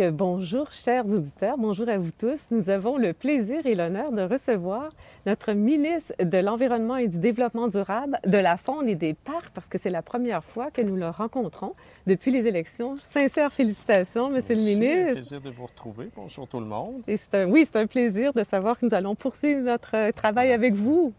[0.00, 2.50] Donc, bonjour, chers auditeurs, bonjour à vous tous.
[2.50, 4.92] Nous avons le plaisir et l'honneur de recevoir
[5.26, 9.68] notre ministre de l'Environnement et du Développement durable, de la Faune et des Parcs, parce
[9.68, 11.74] que c'est la première fois que nous le rencontrons
[12.06, 12.96] depuis les élections.
[12.96, 15.10] Sincères félicitations, Monsieur Merci, le ministre.
[15.10, 16.08] Un plaisir de vous retrouver.
[16.16, 17.02] Bonjour tout le monde.
[17.06, 20.52] Et c'est un, oui, c'est un plaisir de savoir que nous allons poursuivre notre travail
[20.52, 21.12] avec vous.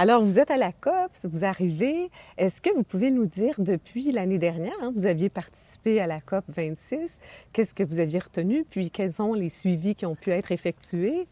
[0.00, 2.08] Alors, vous êtes à la COP, vous arrivez.
[2.36, 6.20] Est-ce que vous pouvez nous dire depuis l'année dernière, hein, vous aviez participé à la
[6.20, 7.18] COP 26,
[7.52, 11.26] qu'est-ce que vous aviez retenu, puis quels sont les suivis qui ont pu être effectués?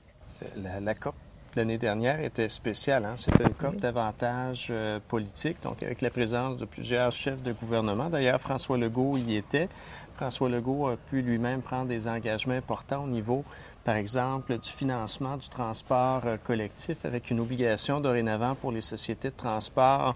[0.57, 1.15] La, la COP
[1.55, 3.05] l'année dernière était spéciale.
[3.05, 3.15] Hein?
[3.17, 8.11] C'était une COP davantage euh, politique, donc avec la présence de plusieurs chefs de gouvernement.
[8.11, 9.69] D'ailleurs, François Legault y était.
[10.17, 13.45] François Legault a pu lui-même prendre des engagements importants au niveau
[13.87, 19.31] par exemple, du financement du transport euh, collectif avec une obligation dorénavant pour les sociétés
[19.31, 20.15] de transport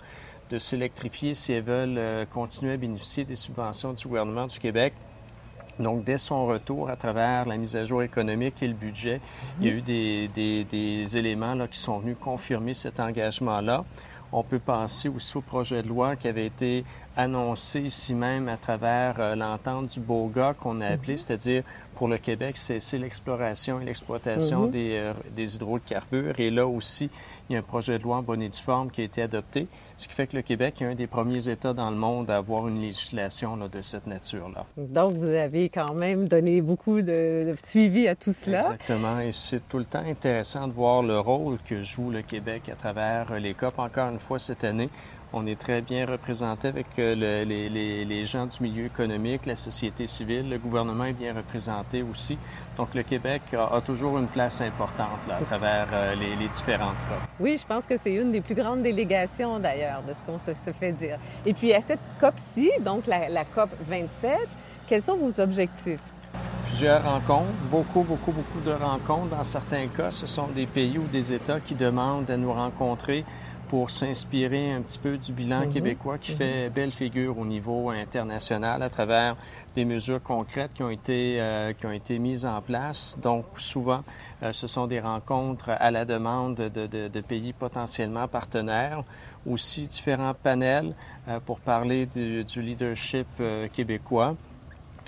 [0.51, 4.93] de s'électrifier si elles veulent euh, continuer à bénéficier des subventions du gouvernement du Québec.
[5.79, 9.21] Donc, dès son retour à travers la mise à jour économique et le budget,
[9.61, 13.85] il y a eu des, des, des éléments là, qui sont venus confirmer cet engagement-là.
[14.33, 16.85] On peut penser aussi au projet de loi qui avait été
[17.17, 21.63] annoncé ici même à travers euh, l'entente du BOGA qu'on a appelé, c'est-à-dire
[21.97, 24.71] pour le Québec, c'est l'exploration et l'exploitation Mhm.
[24.71, 26.39] des, euh, des hydrocarbures.
[26.41, 27.11] Et là aussi,
[27.49, 29.21] il y a un projet de loi en bonne et due forme qui a été
[29.23, 29.67] adopté,
[29.99, 32.37] ce qui fait que le Québec est un des premiers États dans le monde à
[32.39, 34.65] avoir une législation là, de cette nature-là.
[34.79, 38.61] Donc, vous avez quand même donné beaucoup de, de suivi à tout cela.
[38.61, 39.21] Exactement.
[39.21, 42.77] Et c'est tout le temps intéressant de voir le rôle que joue le Québec à
[42.77, 43.79] travers euh, les COP.
[43.79, 44.89] Encore une fois, cette année,
[45.33, 49.47] on est très bien représenté avec euh, le- les, les- les gens du milieu économique,
[49.47, 50.49] la société civile.
[50.51, 52.37] Le gouvernement est bien représenté aussi.
[52.77, 56.49] Donc, le Québec a, a toujours une place importante là, à travers euh, les, les
[56.49, 57.19] différentes COP.
[57.39, 60.53] Oui, je pense que c'est une des plus grandes délégations d'ailleurs de ce qu'on se,
[60.55, 61.17] se fait dire.
[61.47, 64.37] Et puis à cette COP-ci, donc la, la COP 27,
[64.89, 66.01] quels sont vos objectifs?
[66.67, 69.37] Plusieurs rencontres, beaucoup, beaucoup, beaucoup de rencontres.
[69.37, 73.25] Dans certains cas, ce sont des pays ou des États qui demandent à nous rencontrer
[73.71, 75.69] pour s'inspirer un petit peu du bilan Mhm.
[75.69, 79.37] québécois qui fait belle figure au niveau international à travers
[79.77, 83.17] des mesures concrètes qui ont été, euh, qui ont été mises en place.
[83.23, 84.03] Donc, souvent,
[84.43, 89.05] euh, ce sont des rencontres à la demande de, de- de pays potentiellement partenaires.
[89.49, 90.93] Aussi, différents panels
[91.29, 94.35] euh, pour parler du, du leadership euh, québécois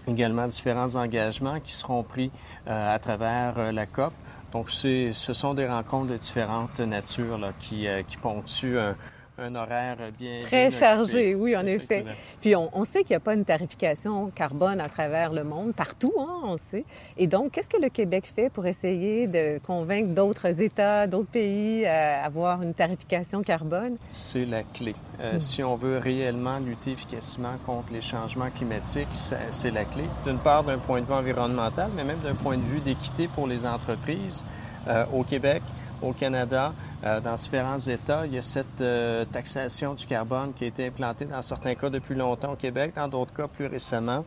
[0.08, 2.30] également différents engagements qui seront pris
[2.66, 4.12] euh, à travers euh, la COP.
[4.52, 8.94] Donc, ce sont des rencontres de différentes natures là, qui, euh, qui ponctuent un,
[9.38, 11.34] un horaire bien Très bien chargé, occupé.
[11.36, 12.04] oui, en effet.
[12.40, 15.72] Puis on, on sait qu'il n'y a pas une tarification carbone à travers le monde,
[15.74, 16.84] partout, hein, on sait.
[17.16, 21.86] Et donc, qu'est-ce que le Québec fait pour essayer de convaincre d'autres États, d'autres pays
[21.86, 23.96] à avoir une tarification carbone?
[24.10, 24.94] C'est la clé.
[25.20, 29.08] Euh, Si on veut réellement lutter efficacement contre les changements climatiques,
[29.50, 30.04] c'est la clé.
[30.26, 33.46] D'une part, d'un point de vue environnemental, mais même d'un point de vue d'équité pour
[33.46, 34.44] les entreprises.
[34.88, 35.62] Euh, au Québec,
[36.02, 36.72] au Canada,
[37.04, 40.86] euh, dans différents États, il y a cette euh, taxation du carbone qui a été
[40.86, 44.24] implantée dans certains cas depuis longtemps au Québec, dans d'autres cas plus récemment.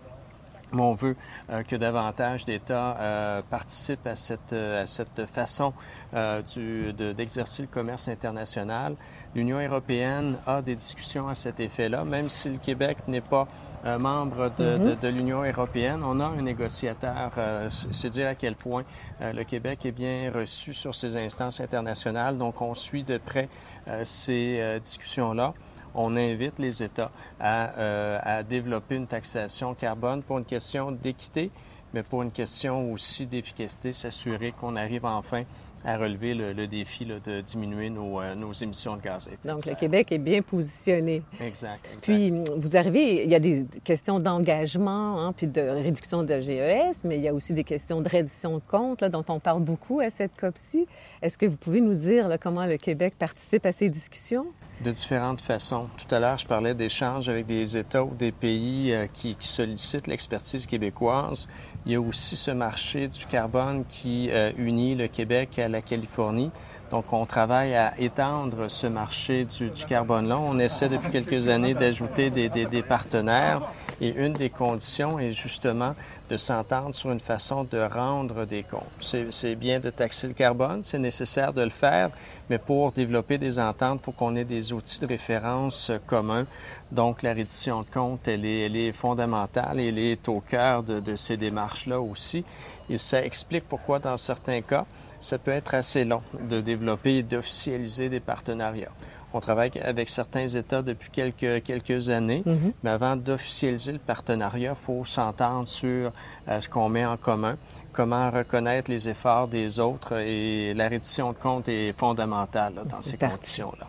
[0.74, 1.16] Mais on veut
[1.50, 5.74] euh, que davantage d'États euh, participent à cette, euh, à cette façon
[6.14, 8.96] euh, du- de- d'exercer le commerce international.
[9.36, 13.48] L'Union européenne a des discussions à cet effet-là, même si le Québec n'est pas
[13.86, 16.02] euh, membre de, de- de l'Union européenne.
[16.04, 17.31] On a un négociateur.
[17.38, 18.84] euh, C'est dire à quel point
[19.22, 22.38] euh, le Québec est bien reçu sur ces instances internationales.
[22.38, 23.50] Donc, on suit de près
[23.88, 25.54] euh, ces euh, discussions-là
[25.95, 31.51] on invite les États à, euh, à développer une taxation carbone pour une question d'équité,
[31.94, 35.44] mais pour une question aussi d'efficacité, s'assurer qu'on arrive enfin
[35.86, 39.31] à relever le, le défi là, de diminuer nos, euh, nos émissions de gaz à
[39.31, 39.75] effet de Donc, le.
[39.75, 41.21] Québec est bien positionné.
[41.39, 41.80] Exact.
[41.86, 42.00] exact.
[42.01, 47.03] Puis, vous arrivez, il y a des questions d'engagement, hein, puis de réduction de GES,
[47.03, 49.62] mais il y a aussi des questions de reddition de comptes, là, dont on parle
[49.62, 50.88] beaucoup à cette COP-ci.
[51.21, 54.48] Est-ce que vous pouvez nous dire là, comment le Québec participe à ces discussions?
[54.83, 55.88] De différentes façons.
[55.98, 60.07] Tout à l'heure, je parlais d'échanges avec des États ou des pays euh, qui, sollicitent
[60.07, 61.48] l'expertise québécoise.
[61.86, 65.81] Il y a aussi ce marché du carbone qui euh, unit le Québec à la
[65.81, 66.51] Californie.
[66.92, 70.38] Donc, on travaille à étendre ce marché du, carbone-là.
[70.38, 73.62] On essaie depuis quelques années d'ajouter des partenaires.
[74.01, 75.95] Et une des conditions est justement
[76.30, 78.83] de s'entendre sur une façon de rendre des comptes.
[79.30, 82.09] C'est bien de taxer le carbone, c'est nécessaire de le faire,
[82.50, 86.45] mais pour développer des ententes, il faut qu'on ait des outils de référence euh, communs.
[86.92, 91.15] Donc, la reddition de comptes, elle est, elle est fondamentale elle est au cœur de
[91.15, 92.44] ces démarches-là aussi.
[92.89, 94.86] Et ça explique pourquoi, dans certains cas,
[95.19, 98.91] ça peut être assez long de développer et d'officialiser des partenariats.
[99.36, 102.72] On travaille avec certains États depuis quelques, quelques années, mm-hmm.
[102.84, 106.14] mais avant d'officialiser le partenariat, il faut s'entendre sur
[106.48, 107.58] euh, ce qu'on met en commun,
[107.92, 113.18] comment reconnaître les efforts des autres et la reddition de comptes est fondamentale dans ces
[113.18, 113.88] conditions-là.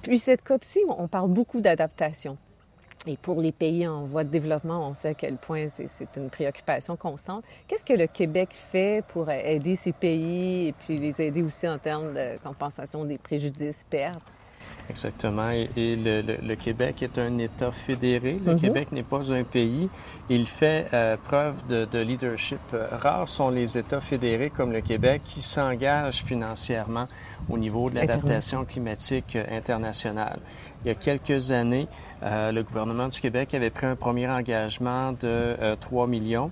[0.00, 2.38] Puis cette COP-ci, on parle beaucoup d'adaptation.
[3.06, 6.30] Et pour les pays en voie de développement, on sait à quel point c'est une
[6.30, 7.44] préoccupation constante.
[7.68, 11.76] Qu'est-ce que le Québec fait pour aider ces pays et puis les aider aussi en
[11.76, 14.22] termes de compensation des préjudices, pertes?
[14.88, 15.50] Exactement.
[15.50, 18.38] Et, le, Québec est un État fédéré.
[18.44, 18.60] Le mhm.
[18.60, 19.88] Québec n'est pas un pays.
[20.28, 22.60] Il fait euh, preuve de, leadership.
[22.72, 27.08] Rares sont les États fédérés comme le Québec qui s'engagent financièrement
[27.48, 30.38] au niveau de l'adaptation climatique euh, internationale.
[30.84, 31.88] Il y a quelques années,
[32.22, 36.50] euh, le gouvernement du Québec avait pris un premier engagement de 3 millions.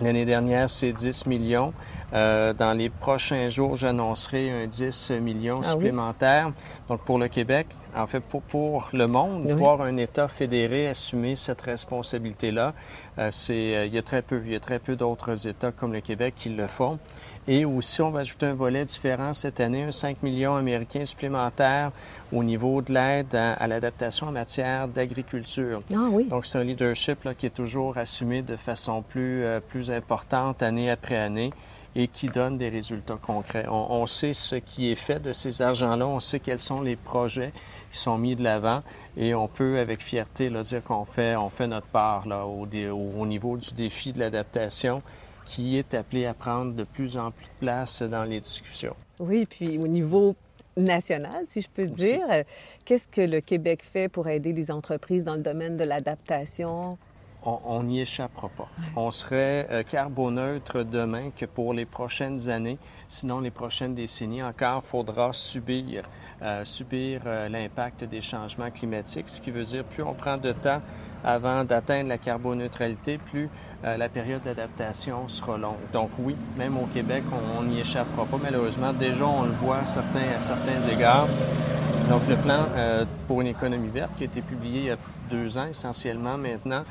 [0.00, 1.72] L'année dernière, c'est 10 millions.
[2.12, 6.52] Euh, dans les prochains jours, j'annoncerai un 10 millions ah supplémentaires.
[6.88, 11.36] Donc, pour le Québec, en fait, pour, pour le monde, voir un État fédéré assumer
[11.36, 12.72] cette responsabilité-là,
[13.18, 15.70] euh, c'est, euh, il y a très peu, il y a très peu d'autres États
[15.70, 16.98] comme le Québec qui le font.
[17.46, 21.92] Et aussi, on va ajouter un volet différent cette année, un 5 millions américains supplémentaires
[22.32, 25.82] au niveau de l'aide à, l'adaptation en matière d'agriculture.
[25.92, 26.24] Ah oui.
[26.24, 30.90] Donc, c'est un leadership là, qui est toujours assumé de façon plus, plus importante année
[30.90, 31.50] après année
[31.96, 33.66] et qui donne des résultats concrets.
[33.68, 37.52] On, sait ce qui est fait de ces argents-là, on sait quels sont les projets
[37.90, 38.80] qui sont mis de l'avant
[39.16, 42.66] et on peut avec fierté là, dire qu'on fait, on fait notre part là, au,
[42.66, 45.02] au, niveau du défi de l'adaptation
[45.46, 48.96] qui est appelé à prendre de plus en plus de place dans les discussions.
[49.18, 50.34] Oui, puis au niveau
[50.76, 52.26] national, si je peux dire,
[52.84, 56.98] qu'est-ce que le Québec fait pour aider les entreprises dans le domaine de l'adaptation?
[57.44, 58.68] on n'y échappera pas.
[58.96, 64.82] On serait euh, carboneutre demain que pour les prochaines années, sinon les prochaines décennies encore,
[64.82, 66.08] faudra subir,
[66.42, 70.52] euh, subir euh, l'impact des changements climatiques, ce qui veut dire plus on prend de
[70.52, 70.80] temps
[71.24, 73.48] avant d'atteindre la carboneutralité, plus
[73.82, 75.76] la période d'adaptation sera longue.
[75.92, 77.22] Donc oui, même au Québec,
[77.58, 78.38] on n'y échappera pas.
[78.42, 80.40] Malheureusement, déjà, on le voit à certains,
[80.90, 81.28] égards.
[82.08, 82.66] Donc le plan
[83.26, 84.96] pour une économie verte qui a été publié il y a
[85.30, 86.84] deux ans essentiellement maintenant,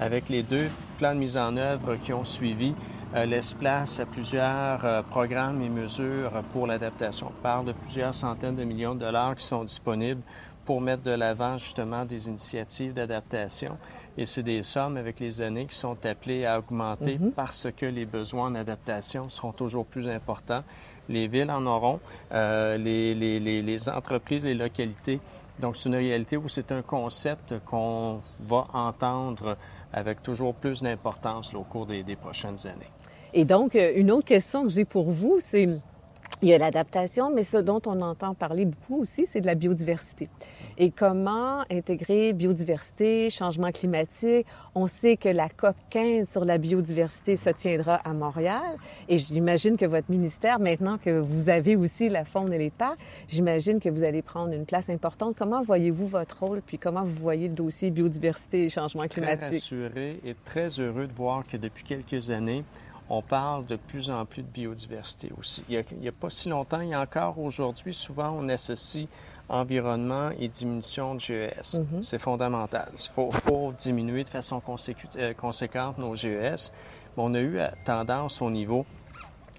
[0.00, 2.74] avec les deux plans de mise en œuvre qui ont suivi,
[3.14, 7.28] euh, laisse place à plusieurs euh, programmes et mesures pour l'adaptation.
[7.28, 10.22] On parle de plusieurs centaines de millions de dollars qui sont disponibles
[10.64, 13.76] pour mettre de l'avant justement des initiatives d'adaptation.
[14.16, 17.32] Et c'est des sommes avec les années qui sont appelées à augmenter mm-hmm.
[17.32, 20.60] parce que les besoins en adaptation seront toujours plus importants.
[21.08, 22.00] Les villes en auront,
[22.32, 25.20] euh, les, les, les entreprises, les localités.
[25.58, 29.56] Donc c'est une réalité où c'est un concept qu'on va entendre
[29.92, 32.90] avec toujours plus d'importance au cours des, prochaines années.
[33.32, 35.68] Et donc, euh, une autre question que j'ai pour vous, c'est,
[36.42, 39.54] il y a l'adaptation, mais ce dont on entend parler beaucoup aussi, c'est de la
[39.54, 40.28] biodiversité
[40.78, 44.46] et comment intégrer biodiversité, changement climatique?
[44.74, 48.76] On sait que la COP 15 sur la biodiversité se tiendra à Montréal
[49.08, 52.98] et j'imagine que votre ministère, maintenant que vous avez aussi la faune et les parcs,
[53.28, 55.36] j'imagine que vous allez prendre une place importante.
[55.38, 59.38] Comment voyez-vous votre rôle puis comment vous voyez le dossier biodiversité et changement climatique?
[59.38, 62.64] Très rassuré et très heureux de voir que depuis quelques années,
[63.10, 65.64] on parle de plus en plus de biodiversité aussi.
[65.68, 69.08] Il n'y a, a, pas si longtemps, il y a encore aujourd'hui, souvent on associe
[69.48, 71.78] environnement et diminution de GES.
[71.78, 72.02] Mhm.
[72.02, 72.88] C'est fondamental.
[72.94, 74.62] Il faut, diminuer de façon
[75.16, 76.72] euh, conséquente nos GES.
[77.16, 78.86] on a eu euh, tendance au niveau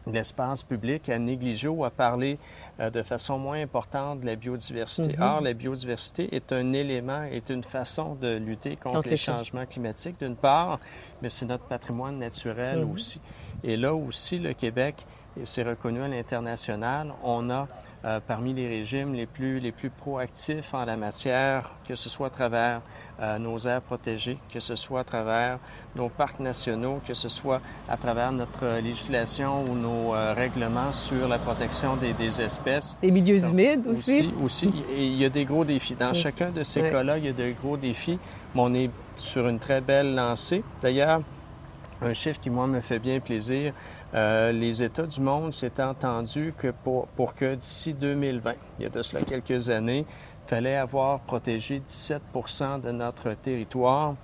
[0.08, 2.38] l'espace public à négliger ou à parler
[2.80, 5.16] euh, de façon moins importante de la biodiversité.
[5.18, 5.24] Mhm.
[5.24, 10.20] Or, la biodiversité est un élément, est une façon de lutter contre, les changements climatiques,
[10.20, 10.80] d'une part,
[11.22, 12.92] mais c'est notre patrimoine naturel mhm.
[12.92, 13.22] aussi.
[13.64, 15.06] Et là aussi, le Québec,
[15.44, 17.68] c'est reconnu à l'international, on a
[18.06, 22.28] euh, parmi les régimes les plus, les plus proactifs en la matière, que ce soit
[22.28, 22.82] à travers
[23.20, 25.58] euh, nos aires protégées, que ce soit à travers
[25.96, 31.28] nos parcs nationaux, que ce soit à travers notre législation ou nos euh, règlements sur
[31.28, 32.96] la protection des, des espèces.
[33.02, 34.32] Les milieux humides aussi.
[34.44, 35.96] Aussi, Et il y a des gros défis.
[35.96, 38.20] Dans chacun de ces cas-là, il y a de gros défis,
[38.54, 40.64] mais on est sur une très belle lancée.
[40.82, 41.22] D'ailleurs,
[42.02, 43.74] un chiffre qui, moi, me fait bien plaisir,
[44.16, 48.86] euh, les États du monde s'étaient entendus que pour, pour que d'ici 2020, il y
[48.86, 50.06] a de cela quelques années,
[50.48, 54.16] fallait avoir protégé 17% de notre territoire.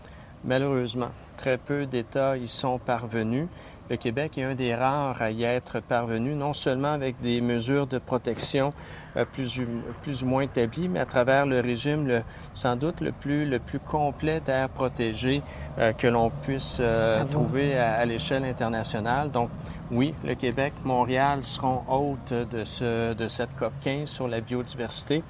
[0.45, 3.47] Malheureusement, très peu d'États y sont parvenus.
[3.91, 7.87] Le Québec est un des rares à y être parvenu, non seulement avec des mesures
[7.87, 8.69] de protection
[9.17, 9.59] euh, plus,
[10.01, 12.21] plus ou moins établies, mais à travers le régime le,
[12.53, 15.41] sans doute le plus, le plus complet d'air protégé
[15.77, 19.29] euh, que l'on puisse euh, trouver à, à l'échelle internationale.
[19.29, 19.49] Donc,
[19.91, 25.21] oui, le Québec, Montréal seront hôtes de, ce, de cette COP 15 sur la biodiversité.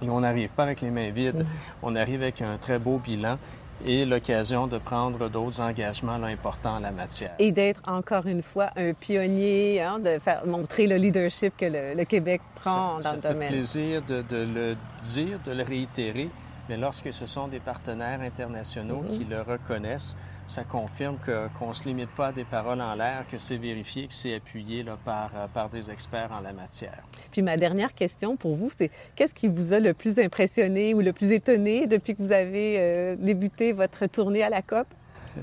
[0.00, 1.44] Et on n'arrive pas avec les mains vides,
[1.82, 3.36] on arrive avec un très beau bilan
[3.86, 7.32] et l'occasion de prendre d'autres engagements là, importants en la matière.
[7.38, 11.94] Et d'être encore une fois un pionnier, hein, de faire montrer le leadership que le,
[11.94, 13.48] le Québec prend ça, dans ça le fait domaine.
[13.52, 16.28] plaisir de, de le dire, de le réitérer,
[16.68, 19.18] mais lorsque ce sont des partenaires internationaux Mhm.
[19.18, 20.16] qui le reconnaissent,
[20.46, 24.06] ça confirme qu'on ne se limite pas à des paroles en l'air, que c'est vérifié,
[24.06, 27.02] que c'est appuyé par, euh, par des experts en la matière.
[27.32, 31.00] Puis ma dernière question pour vous, c'est qu'est-ce qui vous a le plus impressionné ou
[31.00, 34.86] le plus étonné depuis que vous avez euh, débuté votre tournée à la COP?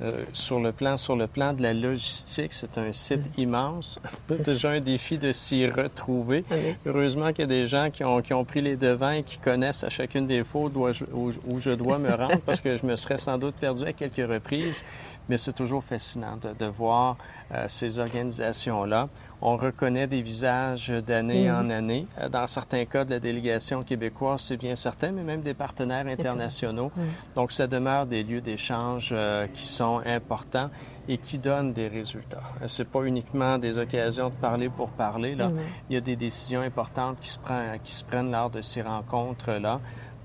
[0.01, 3.99] Euh, sur, le plan, sur le plan de la logistique, c'est un site immense.
[4.29, 6.45] Déjà un défi de s'y retrouver.
[6.49, 6.57] Oui.
[6.85, 9.37] Heureusement qu'il y a des gens qui ont, qui ont pris les devants et qui
[9.37, 12.77] connaissent à chacune des fois où, dois- où- où je dois me rendre parce que
[12.77, 14.83] je me serais sans doute perdu à quelques reprises.
[15.31, 17.15] Mais c'est toujours fascinant de, de voir
[17.55, 19.07] euh, ces organisations-là.
[19.41, 21.55] On reconnaît des visages d'année Mhm.
[21.55, 22.05] en année.
[22.19, 26.05] Euh, Dans certains cas de la délégation québécoise, c'est bien certain, mais même des partenaires
[26.05, 26.91] internationaux.
[26.97, 27.03] Mhm.
[27.35, 30.69] Donc, ça demeure des lieux d'échange euh, qui sont importants
[31.07, 32.43] et qui donnent des résultats.
[32.61, 35.33] Euh, C'est pas uniquement des occasions de parler pour parler.
[35.35, 35.47] Là.
[35.47, 35.59] Mhm.
[35.89, 38.81] Il y a des décisions importantes qui se, prennent, qui se prennent lors de ces
[38.81, 39.77] rencontres-là.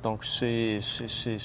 [0.02, 0.78] Donc, c'est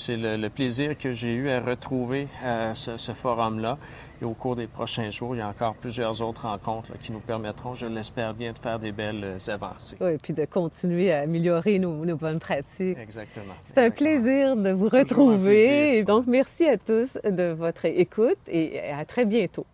[0.09, 3.77] le, le plaisir que j'ai eu à retrouver euh, ce, ce forum-là.
[4.21, 7.11] Et au cours des prochains jours, il y a encore plusieurs autres rencontres là, qui
[7.11, 9.97] nous permettront, je l'espère bien, de faire des belles euh, avancées.
[9.99, 12.99] Oui, puis de continuer à améliorer nos, nos bonnes pratiques.
[12.99, 13.53] Exactement.
[13.63, 15.97] C'est un plaisir de vous retrouver.
[15.97, 19.65] Et donc, merci à tous de votre écoute et à très bientôt.